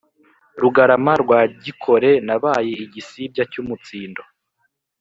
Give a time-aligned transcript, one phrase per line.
[0.61, 4.21] Rugarama rwa Gikore nabaye igisibya cy’umutsindo,